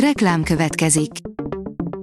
[0.00, 1.10] Reklám következik.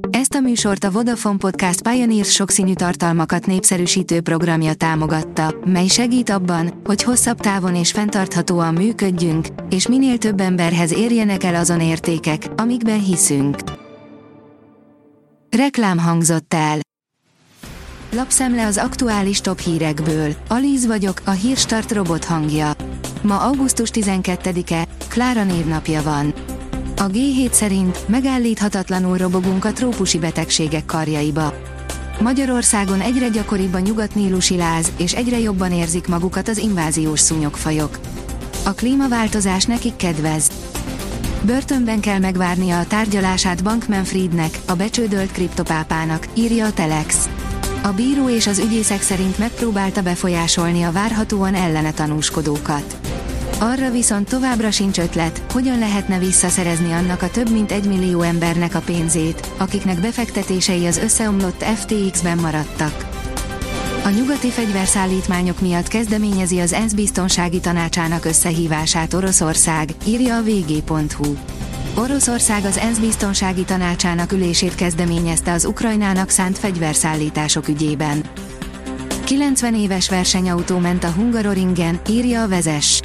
[0.09, 6.81] Ezt a műsort a Vodafone Podcast Pioneers sokszínű tartalmakat népszerűsítő programja támogatta, mely segít abban,
[6.83, 13.03] hogy hosszabb távon és fenntarthatóan működjünk, és minél több emberhez érjenek el azon értékek, amikben
[13.03, 13.57] hiszünk.
[15.49, 16.77] Reklám hangzott el.
[18.11, 20.35] Lapszemle az aktuális top hírekből.
[20.47, 22.71] Alíz vagyok, a hírstart robot hangja.
[23.21, 26.33] Ma augusztus 12-e, Klára névnapja van.
[27.03, 31.53] A G7 szerint megállíthatatlanul robogunk a trópusi betegségek karjaiba.
[32.21, 37.99] Magyarországon egyre gyakoribb a nyugat-nílusi láz, és egyre jobban érzik magukat az inváziós szúnyogfajok.
[38.65, 40.51] A klímaváltozás nekik kedvez.
[41.41, 47.29] Börtönben kell megvárnia a tárgyalását Bankman Friednek, a becsődölt kriptopápának, írja a Telex.
[47.81, 52.97] A bíró és az ügyészek szerint megpróbálta befolyásolni a várhatóan ellene tanúskodókat.
[53.59, 58.75] Arra viszont továbbra sincs ötlet, hogyan lehetne visszaszerezni annak a több mint egy millió embernek
[58.75, 63.11] a pénzét, akiknek befektetései az összeomlott FTX-ben maradtak.
[64.03, 71.35] A nyugati fegyverszállítmányok miatt kezdeményezi az ENSZ biztonsági tanácsának összehívását Oroszország, írja a vg.hu.
[71.97, 78.23] Oroszország az ENSZ biztonsági tanácsának ülését kezdeményezte az Ukrajnának szánt fegyverszállítások ügyében.
[79.23, 83.01] 90 éves versenyautó ment a Hungaroringen, írja a vezes.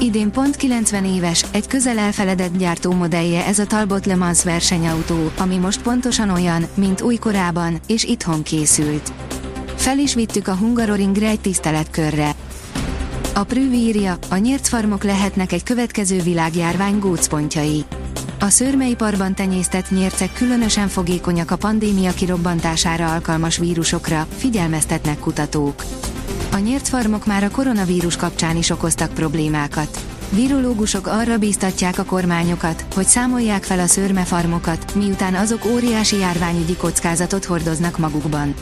[0.00, 5.56] Idén pont 90 éves, egy közel elfeledett gyártómodellje ez a Talbot Le Mans versenyautó, ami
[5.56, 9.12] most pontosan olyan, mint újkorában, és itthon készült.
[9.76, 12.34] Fel is vittük a Hungaroringre egy tiszteletkörre.
[13.34, 13.96] A Prüv
[14.28, 17.84] a nyírt farmok lehetnek egy következő világjárvány gócpontjai.
[18.40, 25.84] A szőrmeiparban tenyésztett nyércek különösen fogékonyak a pandémia kirobbantására alkalmas vírusokra, figyelmeztetnek kutatók.
[26.56, 30.04] A nyírt farmok már a koronavírus kapcsán is okoztak problémákat.
[30.30, 37.44] Virológusok arra bíztatják a kormányokat, hogy számolják fel a szőrmefarmokat, miután azok óriási járványügyi kockázatot
[37.44, 38.54] hordoznak magukban.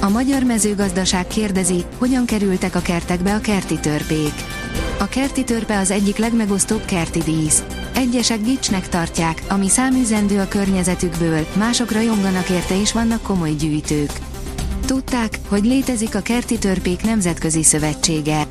[0.00, 4.34] A magyar mezőgazdaság kérdezi, hogyan kerültek a kertekbe a kerti törpék.
[4.98, 7.62] A kerti törpe az egyik legmegosztóbb kerti dísz.
[7.94, 14.10] Egyesek gicsnek tartják, ami száműzendő a környezetükből, mások rajonganak érte és vannak komoly gyűjtők.
[14.88, 18.46] Tudták, hogy létezik a Kerti Törpék Nemzetközi Szövetsége.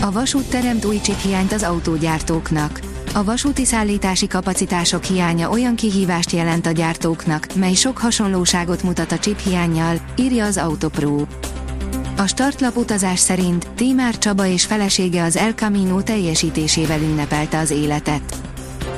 [0.00, 2.80] A vasút teremt új hiányt az autógyártóknak.
[3.14, 9.18] A vasúti szállítási kapacitások hiánya olyan kihívást jelent a gyártóknak, mely sok hasonlóságot mutat a
[9.18, 9.40] chip
[10.16, 11.24] írja az Autopro.
[12.16, 18.49] A startlap utazás szerint Tímár Csaba és felesége az El Camino teljesítésével ünnepelte az életet.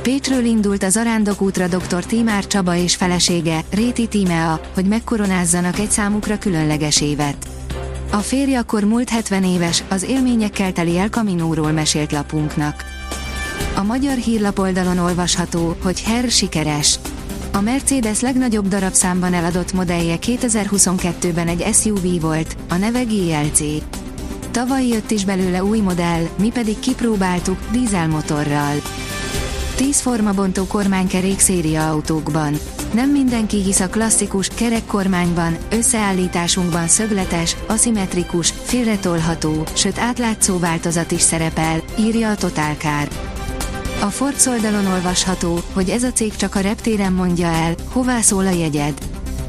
[0.03, 1.01] Pécsről indult az
[1.39, 2.05] útra dr.
[2.05, 7.47] Tímár Csaba és felesége, Réti Tímea, hogy megkoronázzanak egy számukra különleges évet.
[8.11, 12.85] A férje akkor múlt 70 éves, az élményekkel teli El Caminóról mesélt lapunknak.
[13.75, 16.99] A magyar hírlapoldalon olvasható, hogy Herr sikeres.
[17.53, 23.61] A Mercedes legnagyobb darabszámban eladott modellje 2022-ben egy SUV volt, a neve GLC.
[24.51, 28.82] Tavaly jött is belőle új modell, mi pedig kipróbáltuk, dízelmotorral.
[29.75, 32.59] 10 formabontó kormánykerék széria autókban.
[32.95, 41.83] Nem mindenki hisz a klasszikus, kerekkormányban, összeállításunkban szögletes, aszimmetrikus, félretolható, sőt átlátszó változat is szerepel,
[41.99, 43.09] írja a Total Car.
[44.01, 48.47] A Ford oldalon olvasható, hogy ez a cég csak a reptéren mondja el, hová szól
[48.47, 48.95] a jegyed.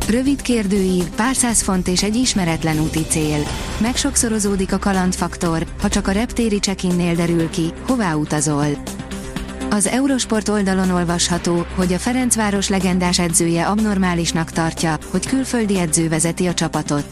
[0.09, 3.44] Rövid kérdőív, pár száz font és egy ismeretlen úti cél.
[3.78, 6.85] Megsokszorozódik a kalandfaktor, ha csak a reptéri check
[7.16, 8.67] derül ki, hová utazol.
[9.73, 16.47] Az Eurosport oldalon olvasható, hogy a Ferencváros legendás edzője abnormálisnak tartja, hogy külföldi edző vezeti
[16.47, 17.06] a csapatot.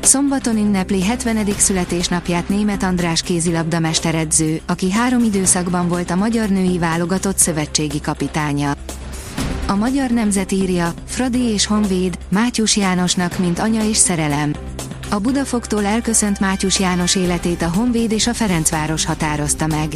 [0.00, 1.46] Szombaton ünnepli 70.
[1.56, 8.74] születésnapját német András kézilabda mesteredző, aki három időszakban volt a magyar női válogatott szövetségi kapitánya.
[9.66, 14.52] A magyar nemzet írja, Fradi és Honvéd, Mátyus Jánosnak, mint anya és szerelem.
[15.10, 19.88] A Budafoktól elköszönt Mátyus János életét a Honvéd és a Ferencváros határozta meg.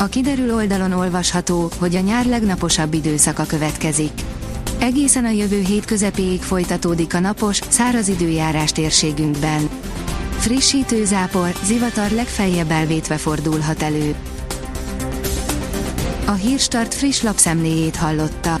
[0.00, 4.12] A kiderül oldalon olvasható, hogy a nyár legnaposabb időszaka következik.
[4.78, 9.68] Egészen a jövő hét közepéig folytatódik a napos, száraz időjárás térségünkben.
[10.38, 14.14] Frissítő zápor, zivatar legfeljebb elvétve fordulhat elő.
[16.26, 18.60] A Hírstart friss lapszemléjét hallotta.